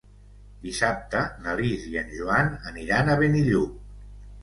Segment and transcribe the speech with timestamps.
[0.63, 3.81] Dissabte na Lis i en Joan aniran a Benillup.